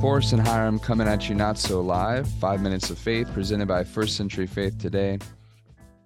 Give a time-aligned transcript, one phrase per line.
[0.00, 2.26] Forrest and Hiram coming at you not so live.
[2.26, 5.18] Five minutes of faith presented by First Century Faith today.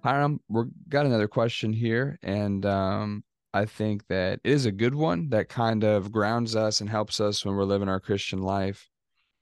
[0.03, 3.23] Hiram, we've got another question here, and um,
[3.53, 7.21] I think that it is a good one that kind of grounds us and helps
[7.21, 8.89] us when we're living our Christian life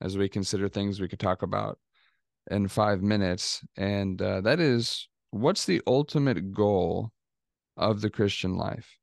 [0.02, 1.80] as we consider things we could talk about
[2.52, 3.66] in five minutes.
[3.76, 7.10] And uh, that is what's the ultimate goal
[7.76, 9.00] of the Christian life?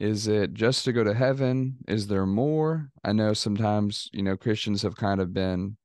[0.00, 1.76] Is it just to go to heaven?
[1.86, 2.90] Is there more?
[3.04, 5.76] I know sometimes, you know, Christians have kind of been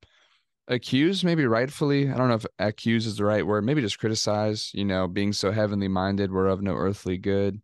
[0.69, 2.09] accused, maybe rightfully.
[2.09, 5.33] I don't know if accuse is the right word, maybe just criticize, you know, being
[5.33, 7.61] so heavenly minded, we're of no earthly good.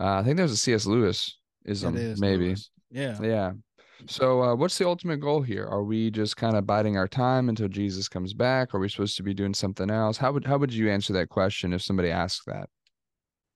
[0.00, 0.84] Uh, I think that was a C.S.
[0.84, 2.46] Lewis ism, maybe.
[2.46, 2.70] Lewis.
[2.90, 3.16] Yeah.
[3.22, 3.52] Yeah.
[4.06, 5.64] So, uh, what's the ultimate goal here?
[5.66, 8.74] Are we just kind of biding our time until Jesus comes back?
[8.74, 10.16] Are we supposed to be doing something else?
[10.16, 12.68] How would how would you answer that question if somebody asked that?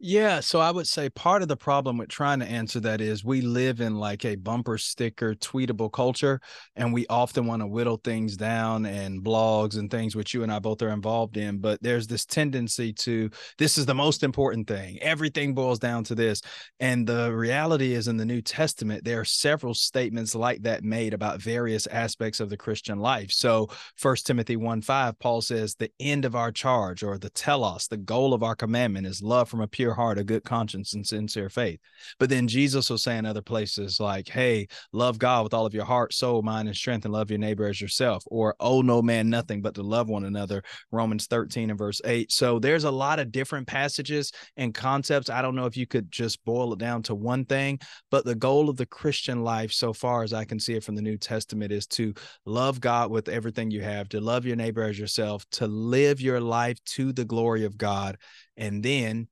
[0.01, 3.25] Yeah, so I would say part of the problem with trying to answer that is
[3.25, 6.41] we live in like a bumper sticker tweetable culture
[6.77, 10.53] and we often want to whittle things down and blogs and things which you and
[10.53, 14.69] I both are involved in, but there's this tendency to this is the most important
[14.69, 15.01] thing.
[15.03, 16.43] Everything boils down to this.
[16.79, 21.13] And the reality is in the New Testament there are several statements like that made
[21.13, 23.33] about various aspects of the Christian life.
[23.33, 27.89] So, First Timothy 1 5 Paul says the end of our charge or the telos,
[27.89, 31.07] the goal of our commandment is love from a pure heart, a good conscience, and
[31.07, 31.81] sincere faith.
[32.19, 35.75] But then Jesus will say in other places, like, hey, love God with all of
[35.75, 39.03] your heart, soul, mind, and strength, and love your neighbor as yourself, or owe no
[39.03, 42.31] man nothing but to love one another, Romans 13 and verse 8.
[42.33, 45.31] So there's a lot of different passages and concepts.
[45.31, 47.79] I don't know if you could just boil it down to one thing,
[48.11, 50.97] but the goal of the Christian life, so far as I can see it from
[50.97, 54.83] the New Testament, is to love God with everything you have, to love your neighbor
[54.83, 58.17] as yourself, to live your life to the glory of God,
[58.57, 59.29] and then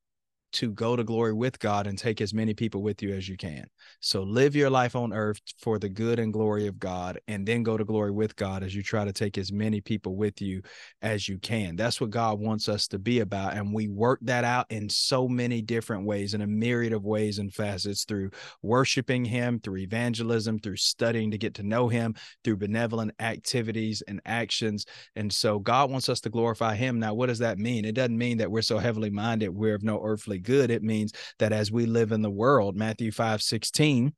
[0.53, 3.37] to go to glory with God and take as many people with you as you
[3.37, 3.65] can.
[3.99, 7.63] So live your life on earth for the good and glory of God, and then
[7.63, 10.61] go to glory with God as you try to take as many people with you
[11.01, 11.75] as you can.
[11.75, 13.53] That's what God wants us to be about.
[13.53, 17.39] And we work that out in so many different ways, in a myriad of ways
[17.39, 22.57] and facets through worshiping Him, through evangelism, through studying to get to know Him, through
[22.57, 24.85] benevolent activities and actions.
[25.15, 26.99] And so God wants us to glorify Him.
[26.99, 27.85] Now, what does that mean?
[27.85, 30.71] It doesn't mean that we're so heavily minded, we're of no earthly good.
[30.71, 34.13] It means that as we live in the world, Matthew 5 16,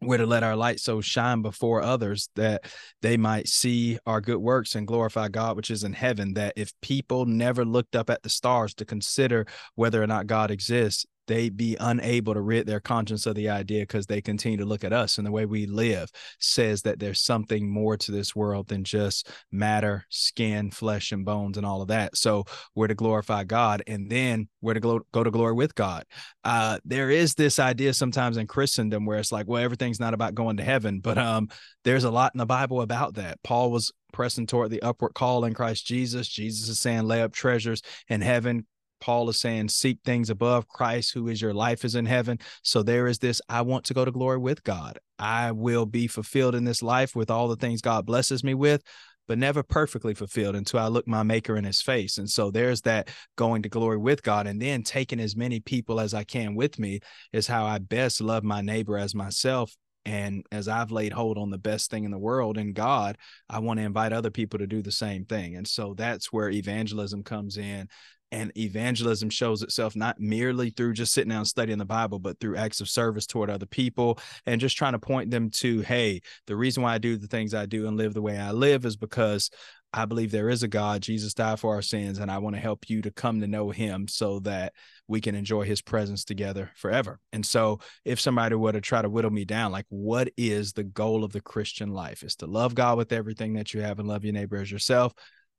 [0.00, 2.64] we're to let our light so shine before others that
[3.02, 6.34] they might see our good works and glorify God, which is in heaven.
[6.34, 10.50] That if people never looked up at the stars to consider whether or not God
[10.50, 14.64] exists, they be unable to rid their conscience of the idea because they continue to
[14.64, 18.34] look at us and the way we live says that there's something more to this
[18.34, 22.16] world than just matter, skin, flesh, and bones, and all of that.
[22.16, 22.44] So
[22.74, 26.04] we're to glorify God, and then we're to go, go to glory with God.
[26.42, 30.34] Uh, there is this idea sometimes in Christendom where it's like, well, everything's not about
[30.34, 31.48] going to heaven, but um,
[31.84, 33.42] there's a lot in the Bible about that.
[33.44, 36.26] Paul was pressing toward the upward call in Christ Jesus.
[36.26, 38.66] Jesus is saying, lay up treasures in heaven
[39.00, 42.38] Paul is saying, seek things above Christ, who is your life is in heaven.
[42.62, 44.98] So there is this I want to go to glory with God.
[45.18, 48.82] I will be fulfilled in this life with all the things God blesses me with,
[49.26, 52.18] but never perfectly fulfilled until I look my maker in his face.
[52.18, 56.00] And so there's that going to glory with God and then taking as many people
[56.00, 57.00] as I can with me
[57.32, 59.76] is how I best love my neighbor as myself.
[60.04, 63.18] And as I've laid hold on the best thing in the world in God,
[63.50, 65.56] I want to invite other people to do the same thing.
[65.56, 67.88] And so that's where evangelism comes in
[68.30, 72.56] and evangelism shows itself not merely through just sitting down studying the bible but through
[72.56, 76.56] acts of service toward other people and just trying to point them to hey the
[76.56, 78.96] reason why i do the things i do and live the way i live is
[78.96, 79.50] because
[79.92, 81.00] i believe there is a god.
[81.00, 83.70] Jesus died for our sins and i want to help you to come to know
[83.70, 84.72] him so that
[85.06, 87.18] we can enjoy his presence together forever.
[87.32, 90.84] And so if somebody were to try to whittle me down like what is the
[90.84, 92.22] goal of the christian life?
[92.22, 95.14] Is to love god with everything that you have and love your neighbor as yourself.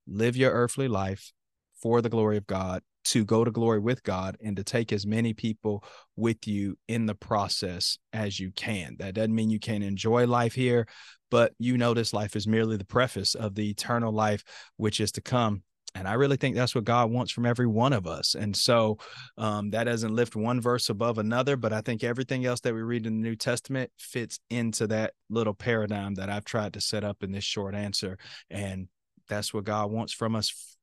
[0.07, 1.33] Live your earthly life
[1.81, 5.05] for the glory of God, to go to glory with God, and to take as
[5.05, 5.83] many people
[6.15, 8.95] with you in the process as you can.
[8.99, 10.87] That doesn't mean you can't enjoy life here,
[11.31, 14.43] but you know this life is merely the preface of the eternal life
[14.77, 15.63] which is to come.
[15.95, 18.35] And I really think that's what God wants from every one of us.
[18.35, 18.99] And so
[19.37, 22.81] um, that doesn't lift one verse above another, but I think everything else that we
[22.81, 27.03] read in the New Testament fits into that little paradigm that I've tried to set
[27.03, 28.19] up in this short answer.
[28.51, 28.87] And
[29.27, 30.77] that's what God wants from us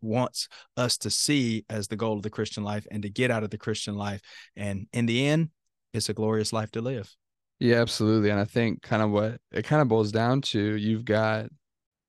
[0.00, 3.44] wants us to see as the goal of the Christian life and to get out
[3.44, 4.20] of the Christian life.
[4.56, 5.50] And in the end,
[5.92, 7.14] it's a glorious life to live.
[7.58, 8.30] Yeah, absolutely.
[8.30, 11.46] And I think kind of what it kind of boils down to you've got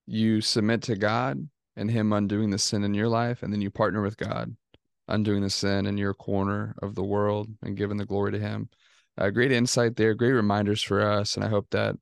[0.06, 3.70] you submit to God and Him undoing the sin in your life, and then you
[3.70, 4.56] partner with God,
[5.08, 8.70] undoing the sin in your corner of the world and giving the glory to Him.
[9.18, 11.36] Uh, great insight there, great reminders for us.
[11.36, 11.96] And I hope that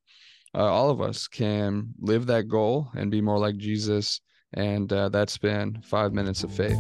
[0.54, 4.22] uh, all of us can live that goal and be more like Jesus.
[4.56, 6.80] And uh, that's been five minutes of faith.